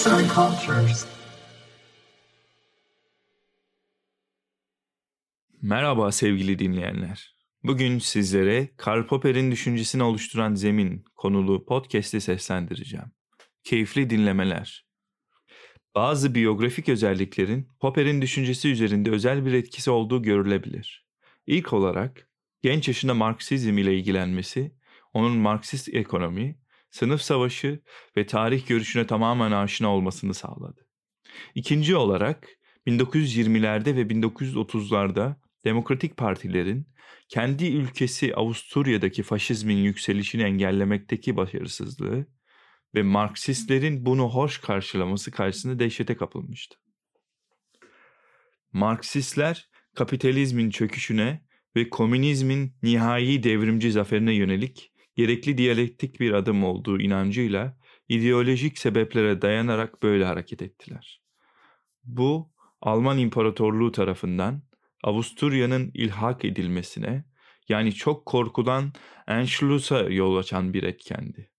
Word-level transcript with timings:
Arts 0.00 0.06
and 0.06 0.30
Cultures. 0.30 1.06
Merhaba 5.62 6.12
sevgili 6.12 6.58
dinleyenler. 6.58 7.36
Bugün 7.64 7.98
sizlere 7.98 8.68
Karl 8.76 9.06
Popper'in 9.06 9.50
düşüncesini 9.50 10.02
oluşturan 10.02 10.54
zemin 10.54 11.04
konulu 11.16 11.66
podcast'i 11.66 12.20
seslendireceğim. 12.20 13.06
Keyifli 13.64 14.10
dinlemeler. 14.10 14.86
Bazı 15.94 16.34
biyografik 16.34 16.88
özelliklerin 16.88 17.68
Popper'in 17.80 18.22
düşüncesi 18.22 18.68
üzerinde 18.68 19.10
özel 19.10 19.46
bir 19.46 19.52
etkisi 19.52 19.90
olduğu 19.90 20.22
görülebilir. 20.22 21.06
İlk 21.46 21.72
olarak 21.72 22.28
genç 22.62 22.88
yaşında 22.88 23.14
Marksizm 23.14 23.78
ile 23.78 23.96
ilgilenmesi, 23.96 24.74
onun 25.12 25.36
Marksist 25.36 25.94
ekonomi, 25.94 26.60
sınıf 26.90 27.22
savaşı 27.22 27.80
ve 28.16 28.26
tarih 28.26 28.66
görüşüne 28.66 29.06
tamamen 29.06 29.52
aşina 29.52 29.94
olmasını 29.94 30.34
sağladı. 30.34 30.86
İkinci 31.54 31.96
olarak 31.96 32.48
1920'lerde 32.86 33.96
ve 33.96 34.02
1930'larda 34.02 35.36
demokratik 35.64 36.16
partilerin 36.16 36.86
kendi 37.28 37.66
ülkesi 37.66 38.34
Avusturya'daki 38.34 39.22
faşizmin 39.22 39.76
yükselişini 39.76 40.42
engellemekteki 40.42 41.36
başarısızlığı 41.36 42.26
ve 42.94 43.02
Marksistlerin 43.02 44.06
bunu 44.06 44.28
hoş 44.30 44.58
karşılaması 44.58 45.30
karşısında 45.30 45.78
dehşete 45.78 46.16
kapılmıştı. 46.16 46.76
Marksistler 48.72 49.68
kapitalizmin 49.94 50.70
çöküşüne 50.70 51.44
ve 51.76 51.90
komünizmin 51.90 52.76
nihai 52.82 53.42
devrimci 53.42 53.92
zaferine 53.92 54.34
yönelik 54.34 54.89
gerekli 55.20 55.58
diyalektik 55.58 56.20
bir 56.20 56.32
adım 56.32 56.64
olduğu 56.64 57.00
inancıyla 57.00 57.76
ideolojik 58.08 58.78
sebeplere 58.78 59.42
dayanarak 59.42 60.02
böyle 60.02 60.24
hareket 60.24 60.62
ettiler. 60.62 61.22
Bu 62.04 62.52
Alman 62.80 63.18
İmparatorluğu 63.18 63.92
tarafından 63.92 64.62
Avusturya'nın 65.04 65.90
ilhak 65.94 66.44
edilmesine 66.44 67.24
yani 67.68 67.92
çok 67.92 68.26
korkulan 68.26 68.92
Anschluss'a 69.26 70.00
yol 70.00 70.36
açan 70.36 70.74
bir 70.74 70.82
etkendi. 70.82 71.50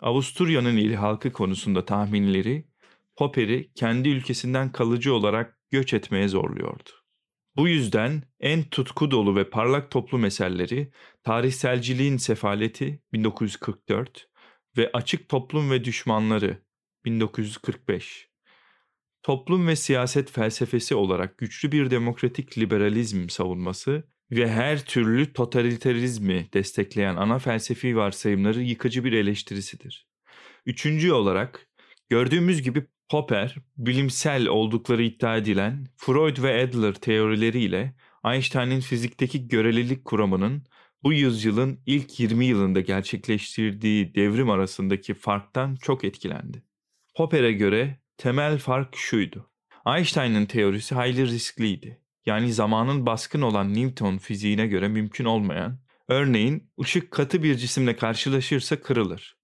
Avusturya'nın 0.00 0.76
ilhakı 0.76 1.32
konusunda 1.32 1.84
tahminleri 1.84 2.68
Popper'i 3.16 3.72
kendi 3.74 4.08
ülkesinden 4.08 4.72
kalıcı 4.72 5.14
olarak 5.14 5.58
göç 5.70 5.94
etmeye 5.94 6.28
zorluyordu. 6.28 6.90
Bu 7.58 7.68
yüzden 7.68 8.22
en 8.40 8.62
tutku 8.62 9.10
dolu 9.10 9.36
ve 9.36 9.50
parlak 9.50 9.90
toplum 9.90 10.24
eserleri 10.24 10.90
Tarihselciliğin 11.22 12.16
Sefaleti 12.16 13.02
1944 13.12 14.28
ve 14.76 14.90
Açık 14.92 15.28
Toplum 15.28 15.70
ve 15.70 15.84
Düşmanları 15.84 16.62
1945. 17.04 18.28
Toplum 19.22 19.68
ve 19.68 19.76
siyaset 19.76 20.30
felsefesi 20.30 20.94
olarak 20.94 21.38
güçlü 21.38 21.72
bir 21.72 21.90
demokratik 21.90 22.58
liberalizm 22.58 23.28
savunması 23.28 24.04
ve 24.30 24.50
her 24.50 24.84
türlü 24.84 25.32
totalitarizmi 25.32 26.48
destekleyen 26.52 27.16
ana 27.16 27.38
felsefi 27.38 27.96
varsayımları 27.96 28.62
yıkıcı 28.62 29.04
bir 29.04 29.12
eleştirisidir. 29.12 30.08
Üçüncü 30.66 31.12
olarak 31.12 31.68
gördüğümüz 32.08 32.62
gibi 32.62 32.86
Popper, 33.08 33.56
bilimsel 33.76 34.46
oldukları 34.46 35.02
iddia 35.02 35.36
edilen 35.36 35.86
Freud 35.96 36.42
ve 36.42 36.62
Adler 36.62 36.94
teorileriyle 36.94 37.94
Einstein'in 38.24 38.80
fizikteki 38.80 39.48
görelilik 39.48 40.04
kuramının 40.04 40.62
bu 41.02 41.12
yüzyılın 41.12 41.80
ilk 41.86 42.20
20 42.20 42.46
yılında 42.46 42.80
gerçekleştirdiği 42.80 44.14
devrim 44.14 44.50
arasındaki 44.50 45.14
farktan 45.14 45.76
çok 45.76 46.04
etkilendi. 46.04 46.62
Popper'e 47.14 47.52
göre 47.52 48.00
temel 48.16 48.58
fark 48.58 48.96
şuydu. 48.96 49.50
Einstein'ın 49.86 50.46
teorisi 50.46 50.94
hayli 50.94 51.26
riskliydi. 51.26 52.00
Yani 52.26 52.52
zamanın 52.52 53.06
baskın 53.06 53.42
olan 53.42 53.74
Newton 53.74 54.18
fiziğine 54.18 54.66
göre 54.66 54.88
mümkün 54.88 55.24
olmayan, 55.24 55.78
örneğin 56.08 56.70
ışık 56.80 57.10
katı 57.10 57.42
bir 57.42 57.54
cisimle 57.54 57.96
karşılaşırsa 57.96 58.80
kırılır. 58.80 59.36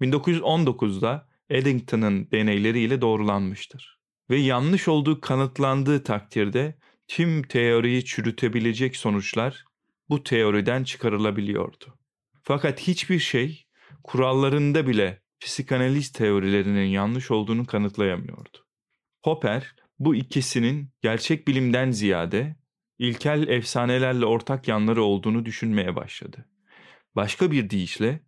1919'da 0.00 1.31
Eddington'ın 1.52 2.30
deneyleriyle 2.30 3.00
doğrulanmıştır. 3.00 3.98
Ve 4.30 4.36
yanlış 4.36 4.88
olduğu 4.88 5.20
kanıtlandığı 5.20 6.02
takdirde 6.02 6.78
tüm 7.08 7.42
teoriyi 7.42 8.04
çürütebilecek 8.04 8.96
sonuçlar 8.96 9.64
bu 10.08 10.22
teoriden 10.22 10.84
çıkarılabiliyordu. 10.84 11.98
Fakat 12.42 12.80
hiçbir 12.80 13.18
şey 13.18 13.66
kurallarında 14.04 14.86
bile 14.86 15.22
psikanaliz 15.40 16.12
teorilerinin 16.12 16.86
yanlış 16.86 17.30
olduğunu 17.30 17.66
kanıtlayamıyordu. 17.66 18.58
Popper 19.22 19.74
bu 19.98 20.14
ikisinin 20.14 20.90
gerçek 21.02 21.48
bilimden 21.48 21.90
ziyade 21.90 22.56
ilkel 22.98 23.48
efsanelerle 23.48 24.26
ortak 24.26 24.68
yanları 24.68 25.02
olduğunu 25.02 25.44
düşünmeye 25.44 25.96
başladı. 25.96 26.48
Başka 27.16 27.50
bir 27.50 27.70
deyişle 27.70 28.20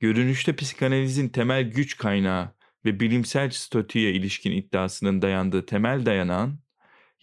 görünüşte 0.00 0.56
psikanalizin 0.56 1.28
temel 1.28 1.70
güç 1.70 1.96
kaynağı 1.96 2.54
ve 2.84 3.00
bilimsel 3.00 3.50
statüye 3.50 4.12
ilişkin 4.12 4.52
iddiasının 4.52 5.22
dayandığı 5.22 5.66
temel 5.66 6.06
dayanağın 6.06 6.60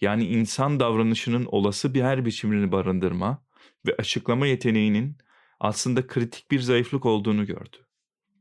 yani 0.00 0.26
insan 0.26 0.80
davranışının 0.80 1.44
olası 1.44 1.94
bir 1.94 2.02
her 2.02 2.24
biçimini 2.24 2.72
barındırma 2.72 3.44
ve 3.86 3.94
açıklama 3.98 4.46
yeteneğinin 4.46 5.18
aslında 5.60 6.06
kritik 6.06 6.50
bir 6.50 6.60
zayıflık 6.60 7.06
olduğunu 7.06 7.46
gördü. 7.46 7.76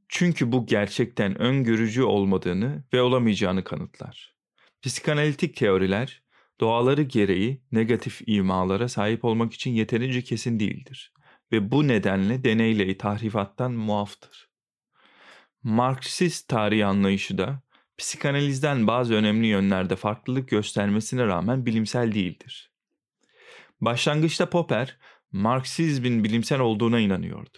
Çünkü 0.10 0.52
bu 0.52 0.66
gerçekten 0.66 1.42
öngörücü 1.42 2.04
olmadığını 2.04 2.84
ve 2.94 3.02
olamayacağını 3.02 3.64
kanıtlar. 3.64 4.36
Psikanalitik 4.82 5.56
teoriler 5.56 6.24
doğaları 6.60 7.02
gereği 7.02 7.62
negatif 7.72 8.22
imalara 8.28 8.90
sahip 8.90 9.26
olmak 9.26 9.54
için 9.54 9.72
yeterince 9.72 10.22
kesin 10.22 10.60
değildir 10.60 11.14
ve 11.52 11.72
bu 11.72 11.88
nedenle 11.88 12.44
deneyle 12.44 12.98
tahrifattan 12.98 13.72
muaftır. 13.72 14.50
Marksist 15.64 16.48
tarih 16.48 16.88
anlayışı 16.88 17.38
da 17.38 17.62
psikanalizden 17.98 18.88
bazı 18.88 19.14
önemli 19.14 19.48
yönlerde 19.48 19.96
farklılık 19.96 20.50
göstermesine 20.50 21.26
rağmen 21.26 21.66
bilimsel 21.66 22.12
değildir. 22.12 22.72
Başlangıçta 23.82 24.50
Popper, 24.50 24.98
Marksizmin 25.32 26.24
bilimsel 26.24 26.60
olduğuna 26.60 27.00
inanıyordu. 27.00 27.58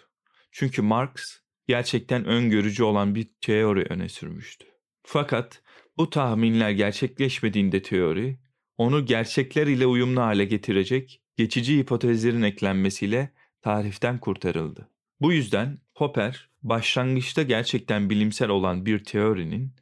Çünkü 0.51 0.81
Marx 0.81 1.39
gerçekten 1.67 2.25
öngörücü 2.25 2.83
olan 2.83 3.15
bir 3.15 3.29
teori 3.41 3.85
öne 3.89 4.09
sürmüştü. 4.09 4.65
Fakat 5.03 5.61
bu 5.97 6.09
tahminler 6.09 6.71
gerçekleşmediğinde 6.71 7.81
teori, 7.81 8.39
onu 8.77 9.05
gerçekler 9.05 9.67
ile 9.67 9.85
uyumlu 9.85 10.21
hale 10.21 10.45
getirecek 10.45 11.21
geçici 11.37 11.77
hipotezlerin 11.77 12.41
eklenmesiyle 12.41 13.33
tariften 13.61 14.19
kurtarıldı. 14.19 14.89
Bu 15.21 15.33
yüzden 15.33 15.79
Popper 15.95 16.49
başlangıçta 16.63 17.43
gerçekten 17.43 18.09
bilimsel 18.09 18.49
olan 18.49 18.85
bir 18.85 19.03
teorinin 19.03 19.73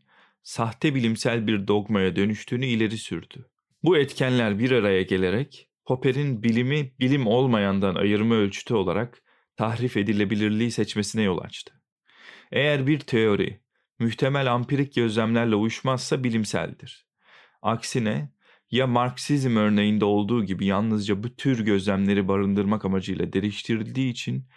sahte 0.43 0.95
bilimsel 0.95 1.47
bir 1.47 1.67
dogmaya 1.67 2.15
dönüştüğünü 2.15 2.65
ileri 2.65 2.97
sürdü. 2.97 3.49
Bu 3.83 3.97
etkenler 3.97 4.59
bir 4.59 4.71
araya 4.71 5.01
gelerek 5.01 5.69
Popper'in 5.85 6.43
bilimi 6.43 6.91
bilim 6.99 7.27
olmayandan 7.27 7.95
ayırma 7.95 8.35
ölçütü 8.35 8.73
olarak 8.73 9.21
tahrif 9.55 9.97
edilebilirliği 9.97 10.71
seçmesine 10.71 11.21
yol 11.21 11.37
açtı. 11.37 11.73
Eğer 12.51 12.87
bir 12.87 12.99
teori 12.99 13.61
muhtemel 13.99 14.53
ampirik 14.53 14.95
gözlemlerle 14.95 15.55
uyuşmazsa 15.55 16.23
bilimseldir. 16.23 17.07
Aksine 17.61 18.31
ya 18.71 18.87
Marksizm 18.87 19.55
örneğinde 19.55 20.05
olduğu 20.05 20.45
gibi 20.45 20.65
yalnızca 20.65 21.23
bu 21.23 21.35
tür 21.35 21.65
gözlemleri 21.65 22.27
barındırmak 22.27 22.85
amacıyla 22.85 23.33
değiştirildiği 23.33 24.11
için 24.11 24.47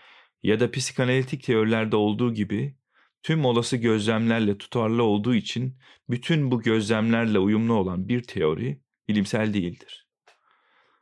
ya 0.42 0.60
da 0.60 0.70
psikanalitik 0.70 1.42
teorilerde 1.42 1.96
olduğu 1.96 2.34
gibi 2.34 2.76
tüm 3.22 3.44
olası 3.44 3.76
gözlemlerle 3.76 4.58
tutarlı 4.58 5.02
olduğu 5.02 5.34
için 5.34 5.78
bütün 6.10 6.50
bu 6.50 6.62
gözlemlerle 6.62 7.38
uyumlu 7.38 7.74
olan 7.74 8.08
bir 8.08 8.22
teori 8.22 8.80
bilimsel 9.08 9.54
değildir. 9.54 10.08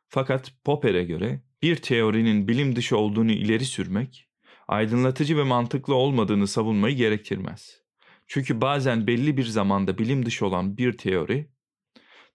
Fakat 0.09 0.53
Popper'e 0.65 1.05
göre 1.05 1.43
bir 1.63 1.77
teorinin 1.77 2.49
bilim 2.49 2.77
dışı 2.77 2.99
olduğunu 2.99 3.33
ileri 3.33 3.65
sürmek, 3.65 4.29
aydınlatıcı 4.69 5.37
ve 5.37 5.43
mantıklı 5.43 5.95
olmadığını 5.95 6.47
savunmayı 6.47 6.97
gerektirmez. 6.97 7.83
Çünkü 8.27 8.61
bazen 8.61 9.07
belli 9.07 9.37
bir 9.37 9.45
zamanda 9.45 9.99
bilim 9.99 10.27
dışı 10.27 10.47
olan 10.47 10.77
bir 10.77 10.93
teori, 10.93 11.51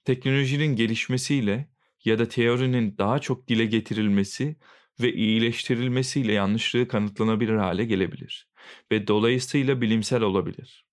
teknolojinin 0.05 0.75
gelişmesiyle 0.75 1.69
ya 2.05 2.19
da 2.19 2.27
teorinin 2.27 2.97
daha 2.97 3.19
çok 3.19 3.47
dile 3.47 3.65
getirilmesi 3.65 4.55
ve 5.01 5.13
iyileştirilmesiyle 5.13 6.33
yanlışlığı 6.33 6.87
kanıtlanabilir 6.87 7.55
hale 7.55 7.85
gelebilir 7.85 8.47
ve 8.91 9.07
dolayısıyla 9.07 9.81
bilimsel 9.81 10.21
olabilir. 10.21 10.85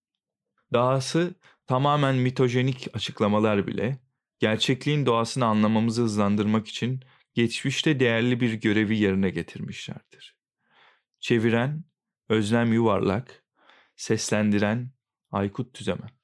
Dahası 0.73 1.35
tamamen 1.67 2.15
mitojenik 2.15 2.89
açıklamalar 2.95 3.67
bile 3.67 3.99
gerçekliğin 4.39 5.07
doğasını 5.07 5.45
anlamamızı 5.45 6.03
hızlandırmak 6.03 6.69
için 6.69 7.05
geçmişte 7.35 8.01
değerli 8.01 8.41
bir 8.41 8.53
görevi 8.53 8.99
yerine 8.99 9.31
getirmişlerdir. 9.31 10.37
Çeviren 11.21 11.85
Özlem 12.29 12.73
Yuvarlak, 12.73 13.45
seslendiren 13.97 14.91
Aykut 15.31 15.75
Tüzemen 15.75 16.20